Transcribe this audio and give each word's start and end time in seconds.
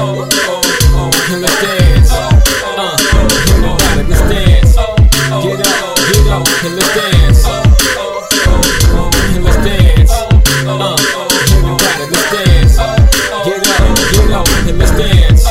oh, 0.00 0.28
oh, 0.96 1.10
let's 1.40 1.60
dance. 1.60 2.10
Uh, 2.12 2.96
everybody, 3.52 4.08
let's 4.08 4.24
dance. 4.32 4.74
Get 5.44 5.60
up, 5.60 5.96
get 6.08 6.26
up, 6.32 6.46
and 6.64 6.74
let's 6.76 6.90
dance. 6.96 7.44
And 9.34 9.44
let's 9.44 9.60
dance. 9.60 10.12
Uh, 10.64 10.96
everybody, 11.52 12.04
let's 12.08 12.30
dance. 12.32 12.76
Get 13.44 13.60
up, 13.60 13.76
get 14.12 14.30
up, 14.32 14.48
and 14.68 14.78
let's 14.78 14.92
dance. 14.96 15.44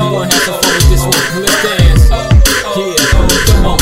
We 0.00 0.08
gonna 0.08 0.32
have 0.32 0.42
some 0.48 0.56
fun 0.60 0.72
with 0.74 0.88
this 0.88 1.04
one. 1.04 1.42
Let's 1.44 1.58
dance. 1.62 2.04
Yeah, 2.76 2.96
come 3.12 3.66
on. 3.66 3.78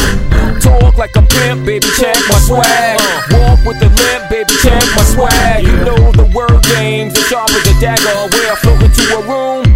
Talk 0.61 0.99
like 0.99 1.15
a 1.17 1.23
pimp, 1.23 1.65
baby, 1.65 1.87
check 1.97 2.17
my 2.29 2.39
swag. 2.41 2.99
Walk 3.31 3.61
with 3.65 3.79
the 3.79 3.89
limp, 3.89 4.29
baby, 4.31 4.53
check 4.63 4.83
my 4.97 5.05
swag. 5.05 5.63
You 5.63 5.77
know 5.87 6.11
the 6.13 6.27
word 6.35 6.63
games, 6.75 7.17
as 7.17 7.25
sharp 7.29 7.51
as 7.51 7.67
a 7.67 7.81
dagger. 7.81 8.29
Where 8.35 8.53
I 8.53 8.57
float 8.57 8.83
into 8.83 9.03
a 9.15 9.21
room, 9.29 9.68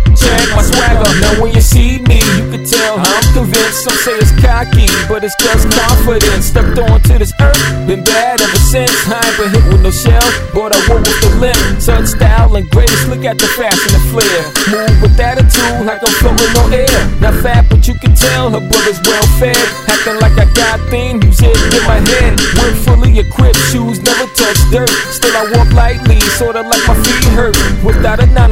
my 0.63 0.71
swagger. 0.71 1.13
Now 1.21 1.43
when 1.43 1.55
you 1.55 1.61
see 1.61 1.99
me, 2.07 2.23
you 2.39 2.45
can 2.51 2.65
tell 2.65 2.99
I'm 2.99 3.25
convinced. 3.35 3.85
Some 3.85 3.99
say 4.07 4.15
it's 4.19 4.31
cocky, 4.39 4.87
but 5.09 5.25
it's 5.25 5.35
just 5.37 5.71
confidence. 5.71 6.47
Stepped 6.47 6.79
onto 6.79 7.19
this 7.19 7.33
earth, 7.41 7.63
been 7.87 8.05
bad 8.05 8.41
ever 8.41 8.63
since. 8.71 8.95
I 9.09 9.19
ain't 9.19 9.37
been 9.37 9.51
hit 9.51 9.65
with 9.73 9.83
no 9.83 9.91
shell, 9.91 10.23
but 10.55 10.75
I 10.75 10.79
walk 10.89 11.03
with 11.03 11.21
the 11.21 11.31
limp. 11.41 11.81
Such 11.81 12.07
style 12.15 12.55
and 12.57 12.69
grace, 12.71 13.07
look 13.09 13.25
at 13.25 13.39
the 13.39 13.49
fashion 13.59 13.91
and 13.95 14.07
flair. 14.11 14.43
Move 14.71 14.95
with 15.03 15.19
attitude 15.19 15.87
like 15.87 16.01
I'm 16.01 16.15
floating 16.23 16.55
on 16.63 16.73
air. 16.73 17.01
Not 17.21 17.35
fat, 17.43 17.67
but 17.69 17.87
you 17.89 17.95
can 17.95 18.15
tell 18.15 18.51
her 18.51 18.63
brother's 18.63 19.01
well 19.03 19.27
fed. 19.39 19.59
Acting 19.89 20.19
like 20.21 20.39
I 20.39 20.47
got 20.55 20.79
things 20.91 21.23
music 21.25 21.57
in 21.75 21.83
my 21.87 21.99
head. 21.99 22.39
Work 22.59 22.75
fully 22.85 23.19
equipped, 23.19 23.59
shoes 23.71 24.01
never 24.03 24.27
touch 24.35 24.59
dirt. 24.71 24.91
Still 25.11 25.35
I 25.37 25.51
walk 25.57 25.73
lightly, 25.73 26.21
sorta 26.39 26.63
like 26.63 26.85
my 26.87 26.95
feet 27.03 27.25
hurt. 27.33 27.57
Without 27.85 28.21
a 28.21 28.27
9 28.27 28.51
to 28.51 28.52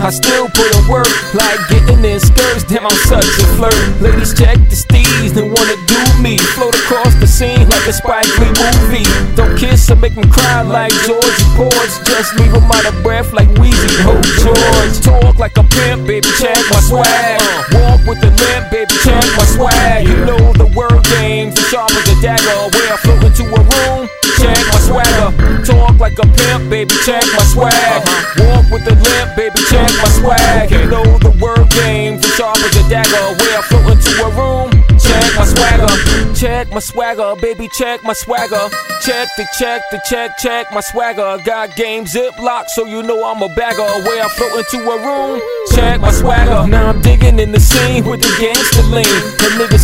I 0.00 0.10
still 0.10 0.48
put 0.48 0.68
in 0.76 0.88
work. 0.88 1.08
Like 1.34 1.60
getting 1.68 2.04
in 2.04 2.20
skirts, 2.20 2.64
damn 2.64 2.86
I'm 2.86 3.00
such 3.08 3.24
a 3.24 3.46
flirt. 3.56 3.76
Ladies 4.00 4.34
check 4.34 4.56
the 4.68 4.76
steez, 4.76 5.32
they 5.32 5.42
wanna 5.42 5.76
do 5.86 6.00
me. 6.20 6.38
Float 6.56 6.74
across 6.74 7.14
the 7.16 7.26
scene 7.26 7.68
like 7.68 7.86
a 7.86 7.92
Spike 7.92 8.28
movie. 8.38 9.06
Don't 9.36 9.56
kiss 9.58 9.90
or 9.90 9.96
make 9.96 10.14
them 10.14 10.30
cry 10.30 10.62
like 10.62 10.92
Georgie 11.06 11.48
Porgie. 11.54 12.00
Just 12.04 12.34
leave 12.40 12.52
them 12.52 12.64
out 12.70 12.86
of 12.86 12.96
breath 13.02 13.32
like 13.32 13.48
Weezy. 13.60 13.92
Oh 14.08 14.20
George, 14.42 14.96
talk 15.04 15.38
like 15.38 15.56
a 15.56 15.64
pimp, 15.64 16.06
baby 16.06 16.28
check 16.40 16.58
my 16.70 16.80
swag. 16.80 17.40
Walk 17.72 18.00
with 18.08 18.20
the 18.20 18.30
limp, 18.30 18.70
baby 18.70 18.92
check 19.04 19.24
my 19.36 19.44
swag. 19.44 20.08
You 20.08 20.16
know 20.24 20.52
the 20.56 20.66
word 20.74 21.04
games, 21.18 21.58
as 21.58 21.66
sharp 21.68 21.90
as 21.92 22.08
a 22.10 22.16
dagger. 22.22 22.58
Where 22.74 22.92
I 22.92 22.96
float 22.98 23.22
into 23.24 23.44
a 23.44 23.60
room, 23.60 24.08
check 24.40 24.60
my 24.72 24.80
swagger. 24.80 25.30
Talk 25.64 25.85
like 26.06 26.18
a 26.20 26.26
pimp, 26.38 26.70
baby 26.70 26.94
check 27.04 27.24
my 27.34 27.42
swag. 27.50 27.74
Uh-huh. 27.74 28.44
Walk 28.46 28.70
with 28.70 28.86
a 28.86 28.94
limp, 28.94 29.28
baby 29.34 29.58
check 29.70 29.90
my 29.98 30.10
swag. 30.18 30.70
You 30.70 30.86
know 30.86 31.18
the 31.18 31.34
word 31.42 31.66
game, 31.70 32.14
as 32.22 32.34
sharp 32.36 32.58
as 32.58 32.76
a 32.78 32.84
dagger. 32.88 33.26
Where 33.42 33.58
I 33.58 33.62
float 33.66 33.90
into 33.90 34.12
a 34.22 34.30
room, 34.38 34.70
check 35.02 35.26
my 35.34 35.44
swagger. 35.44 35.94
Check 36.34 36.70
my 36.70 36.78
swagger, 36.78 37.34
baby, 37.40 37.68
check 37.78 38.04
my 38.04 38.12
swagger. 38.12 38.70
Check 39.02 39.28
the 39.36 39.46
check, 39.58 39.82
the 39.90 40.00
check, 40.08 40.38
check 40.38 40.70
my 40.72 40.80
swagger. 40.80 41.38
Got 41.44 41.74
game 41.74 42.04
ziplock, 42.04 42.68
so 42.68 42.86
you 42.86 43.02
know 43.02 43.24
I'm 43.26 43.42
a 43.42 43.48
bagger. 43.54 43.90
Where 44.06 44.22
I 44.22 44.28
float 44.28 44.62
into 44.62 44.78
a 44.86 44.96
room, 45.02 45.40
check 45.74 46.00
my 46.00 46.12
swagger. 46.12 46.68
Now 46.68 46.90
I'm 46.90 47.00
digging 47.02 47.38
in 47.40 47.50
the 47.50 47.60
scene 47.60 48.04
with 48.04 48.20
the 48.20 48.30
gangster 48.38 48.86
lean. 48.94 49.18
The 49.42 49.48
nigga 49.58 49.75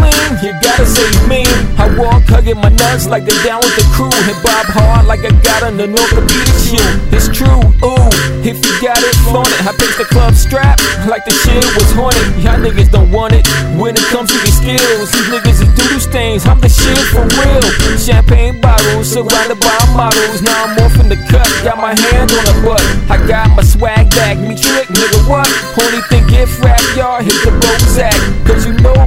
clean, 0.00 0.30
you 0.40 0.52
gotta 0.64 0.86
save 0.88 1.20
me. 1.28 1.44
I 1.76 1.92
walk 2.00 2.24
hugging 2.24 2.56
my 2.56 2.72
nuts 2.72 3.06
like 3.06 3.24
they 3.28 3.36
down 3.44 3.60
with 3.60 3.76
the 3.76 3.84
crew. 3.92 4.12
And 4.28 4.38
bob 4.40 4.66
hard 4.72 5.06
like 5.06 5.20
I 5.20 5.32
got 5.44 5.62
on 5.62 5.76
the 5.76 5.86
orthopedic 5.88 6.56
shoe. 6.64 6.90
It's 7.12 7.28
true, 7.28 7.60
ooh, 7.84 8.08
if 8.40 8.56
you 8.64 8.72
got 8.80 8.98
it, 8.98 9.14
flaunt 9.28 9.52
it. 9.52 9.60
I 9.68 9.72
pace 9.76 9.96
the 10.00 10.08
club 10.08 10.34
strap 10.34 10.80
like 11.04 11.24
the 11.24 11.34
shit 11.44 11.64
was 11.76 11.90
haunted. 11.92 12.24
Y'all 12.40 12.56
niggas 12.56 12.90
don't 12.90 13.12
want 13.12 13.36
it. 13.36 13.44
When 13.76 13.94
it 13.94 14.06
comes 14.08 14.32
to 14.32 14.38
your 14.40 14.56
skills, 14.56 15.12
these 15.12 15.28
niggas 15.28 15.60
is 15.60 15.70
doodle 15.76 16.00
stains. 16.00 16.46
I'm 16.46 16.60
the 16.60 16.68
shit 16.68 16.98
for 17.12 17.24
real. 17.36 17.64
Champagne 18.00 18.60
bottles 18.60 19.12
surrounded 19.12 19.60
by 19.60 19.76
models. 19.92 20.40
Now 20.42 20.64
I'm 20.64 20.78
off 20.80 20.96
in 21.00 21.08
the 21.08 21.20
cut, 21.28 21.48
got 21.64 21.76
my 21.76 21.92
hand 21.92 22.32
on 22.32 22.44
the 22.48 22.56
butt. 22.64 22.84
I 23.12 23.20
got 23.26 23.52
my 23.52 23.62
swag 23.62 24.08
back, 24.16 24.38
me 24.38 24.56
trick, 24.56 24.88
nigga, 24.88 25.20
what? 25.28 25.48
Only 25.80 26.00
thing 26.08 26.26
get 26.28 26.48
rap, 26.60 26.80
y'all 26.96 27.20
hit 27.20 27.36
the 27.44 27.52
Bozak. 27.60 28.16
Cause 28.46 28.64
you 28.66 28.72
know 28.80 28.99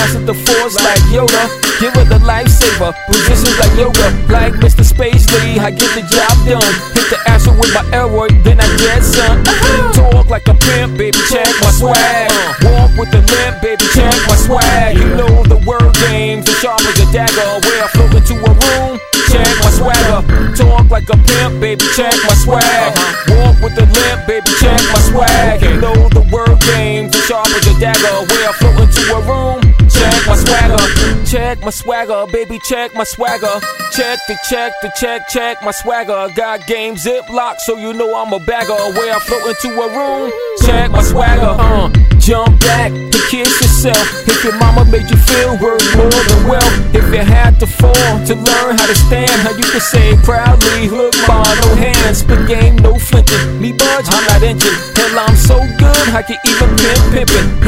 mastered 0.00 0.26
the 0.26 0.34
force 0.34 0.76
like 0.80 1.04
Yoda. 1.12 1.44
Give 1.80 1.94
her 1.94 2.04
the 2.04 2.20
lifesaver, 2.24 2.92
positions 3.08 3.56
like 3.56 3.72
yoga. 3.72 4.08
Like 4.28 4.52
Mr. 4.60 4.84
Spacely, 4.84 5.56
I 5.56 5.70
get 5.70 5.88
the 5.96 6.04
job 6.12 6.36
done. 6.44 6.74
Hit 6.92 7.08
the 7.08 7.16
asshole 7.24 7.56
with 7.56 7.72
my 7.72 7.80
Elroy, 7.96 8.28
then 8.44 8.60
I 8.60 8.68
get 8.76 9.00
some. 9.00 9.40
Talk 9.96 10.28
like 10.28 10.46
a 10.48 10.52
pimp, 10.52 10.98
baby, 10.98 11.16
check 11.32 11.48
my 11.64 11.72
swag. 11.72 12.28
Walk 12.60 12.92
with 13.00 13.10
the 13.12 13.24
limp, 13.32 13.64
baby, 13.64 13.84
check 13.96 14.12
my 14.28 14.36
swag. 14.36 14.96
You 14.96 15.08
know 15.16 15.40
the 15.48 15.56
word 15.64 15.88
games, 16.04 16.48
as 16.48 16.56
sharp 16.60 16.84
as 16.84 17.00
a 17.00 17.08
dagger. 17.16 17.48
Where 17.64 17.80
I 17.80 17.88
float 17.96 18.12
into 18.12 18.36
a 18.36 18.52
room, 18.52 19.00
check 19.32 19.48
my 19.64 19.72
swagger. 19.72 20.20
Talk 20.60 20.90
like 20.92 21.08
a 21.08 21.16
pimp, 21.16 21.64
baby, 21.64 21.84
check 21.96 22.12
my 22.28 22.36
swag. 22.44 22.92
Walk 23.32 23.56
with 23.64 23.72
the 23.72 23.88
limp, 23.88 24.28
baby, 24.28 24.52
check 24.60 24.84
my 24.92 25.00
swag. 25.08 25.64
You 25.64 25.80
know 25.80 25.96
the 26.12 26.28
word 26.28 26.60
games, 26.76 27.16
as 27.16 27.24
sharp 27.24 27.48
as 27.56 27.64
a 27.64 27.74
dagger. 27.80 28.20
Where 28.28 28.48
I 28.48 28.52
float 28.60 28.84
into 28.84 29.00
a 29.16 29.20
room, 29.24 29.59
swagger. 30.50 31.24
Check 31.26 31.60
my 31.62 31.70
swagger, 31.70 32.26
baby, 32.32 32.58
check 32.68 32.94
my 32.94 33.04
swagger. 33.04 33.60
Check 33.92 34.18
the 34.26 34.36
check, 34.48 34.72
the 34.82 34.90
check, 34.98 35.28
check 35.28 35.62
my 35.62 35.70
swagger. 35.70 36.28
Got 36.34 36.66
game 36.66 36.94
ziplock, 36.96 37.58
so 37.58 37.76
you 37.76 37.92
know 37.92 38.14
I'm 38.16 38.32
a 38.32 38.40
bagger. 38.40 38.74
Where 38.98 39.14
I 39.14 39.18
float 39.20 39.46
into 39.46 39.80
a 39.80 39.88
room, 39.94 40.32
check 40.64 40.90
my 40.90 41.02
swagger. 41.02 41.54
Uh, 41.58 41.88
jump 42.18 42.58
back 42.60 42.90
to 42.90 43.18
kiss 43.30 43.50
yourself. 43.60 44.06
If 44.26 44.42
your 44.44 44.58
mama 44.58 44.84
made 44.90 45.08
you 45.10 45.16
feel 45.16 45.58
worth 45.58 45.84
more 45.96 46.10
than 46.10 46.48
wealth. 46.48 46.94
If 46.94 47.06
you 47.14 47.22
had 47.22 47.58
to 47.60 47.66
fall 47.66 47.94
to 48.26 48.34
learn 48.34 48.78
how 48.78 48.86
to 48.86 48.94
stand, 48.94 49.30
how 49.42 49.50
you 49.50 49.64
can 49.70 49.80
say 49.80 50.16
proudly, 50.22 50.88
look, 50.88 51.14
ma, 51.28 51.42
no 51.62 51.74
hands. 51.76 52.18
Spit 52.18 52.46
game, 52.48 52.76
no 52.76 52.98
flinching. 52.98 53.60
Me 53.60 53.72
budge, 53.72 54.06
I'm 54.08 54.24
not 54.26 54.42
injured. 54.42 54.78
Hell, 54.96 55.18
I'm 55.18 55.36
so 55.36 55.58
good, 55.78 56.06
I 56.14 56.22
can 56.22 56.38
even 56.46 56.68
pimp 56.76 57.28
pimpin'. 57.28 57.59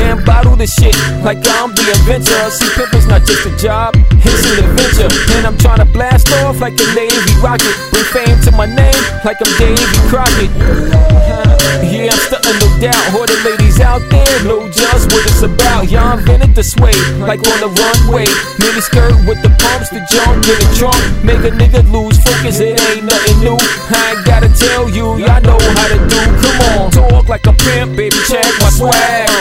The 0.62 0.70
shit 0.70 0.94
like 1.26 1.42
I'm 1.58 1.74
the 1.74 1.82
inventor. 1.90 2.38
See, 2.54 2.70
pimpin's 2.78 3.10
not 3.10 3.26
just 3.26 3.42
a 3.42 3.50
job, 3.58 3.98
it's 3.98 4.46
an 4.46 4.62
adventure. 4.62 5.10
And 5.34 5.42
I'm 5.42 5.58
trying 5.58 5.82
to 5.82 5.88
blast 5.90 6.30
off 6.38 6.62
like 6.62 6.78
a 6.78 6.86
Navy 6.94 7.34
rocket. 7.42 7.74
Bring 7.90 8.06
fame 8.14 8.38
to 8.46 8.54
my 8.54 8.70
name 8.70 9.02
like 9.26 9.42
I'm 9.42 9.50
Davy 9.58 9.82
Crockett. 10.06 10.54
Yeah, 11.82 12.14
I'm 12.14 12.22
stunting, 12.30 12.62
no 12.62 12.70
doubt. 12.78 13.02
All 13.10 13.26
the 13.26 13.42
ladies 13.42 13.82
out 13.82 14.06
there 14.06 14.38
know 14.46 14.70
just 14.70 15.10
what 15.10 15.26
it's 15.26 15.42
about. 15.42 15.90
Y'all 15.90 16.14
invented 16.14 16.54
the 16.54 16.62
sway, 16.62 16.94
like 17.18 17.42
on 17.42 17.58
the 17.58 17.70
runway. 17.82 18.30
Mini 18.62 18.82
skirt 18.86 19.18
with 19.26 19.42
the 19.42 19.50
pumps, 19.58 19.90
the 19.90 19.98
jump 20.14 20.46
in 20.46 20.62
the 20.62 20.68
trunk. 20.78 21.02
Make 21.26 21.42
a 21.42 21.50
nigga 21.50 21.82
lose 21.90 22.22
focus, 22.22 22.62
it 22.62 22.78
ain't 22.78 23.10
nothing 23.10 23.42
new. 23.42 23.58
I 23.90 24.14
ain't 24.14 24.22
gotta 24.22 24.46
tell 24.54 24.86
you, 24.86 25.26
y'all 25.26 25.42
know 25.42 25.58
how 25.58 25.90
to 25.90 25.98
do. 26.06 26.22
Come 26.38 26.58
on, 26.70 26.90
talk 26.94 27.26
like 27.26 27.50
a 27.50 27.52
pimp, 27.66 27.98
baby, 27.98 28.14
check 28.30 28.46
my 28.62 28.70
swag. 28.70 29.31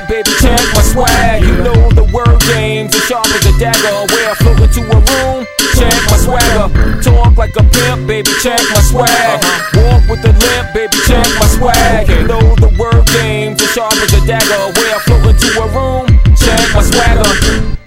Walk 0.00 0.08
with 0.08 0.08
the 0.08 0.08
limp, 0.08 0.08
baby, 0.08 0.30
check 0.40 0.60
my 0.74 0.82
swag. 0.82 1.42
You 1.42 1.56
know 1.62 1.88
the 1.90 2.04
word 2.12 2.40
games, 2.54 2.94
as 2.94 3.02
sharp 3.04 3.26
as 3.26 3.44
a 3.44 3.58
dagger. 3.58 4.06
Where 4.12 4.30
I 4.30 4.34
float 4.34 4.60
into 4.60 4.82
a 4.82 4.98
room, 4.98 5.46
check 5.76 5.94
my 6.08 6.16
swagger. 6.16 7.02
Talk 7.02 7.36
like 7.36 7.56
a 7.56 7.64
pimp, 7.64 8.06
baby, 8.06 8.30
check 8.42 8.60
my 8.70 8.80
swag. 8.80 9.08
Uh-huh. 9.10 9.80
Walk 9.80 10.02
with 10.08 10.22
the 10.22 10.32
limp, 10.32 10.74
baby, 10.74 10.96
check 11.06 11.26
my 11.38 11.46
swag. 11.46 12.08
You 12.08 12.26
know 12.26 12.54
the 12.56 12.70
word 12.78 13.06
games, 13.12 13.60
as 13.62 13.70
sharp 13.72 13.92
as 13.92 14.12
a 14.14 14.26
dagger. 14.26 14.72
Where 14.78 14.96
I 14.96 14.98
float 15.00 15.26
into 15.26 15.48
a 15.60 15.66
room, 15.68 16.08
check 16.36 16.74
my 16.74 16.82
swagger. 16.82 17.79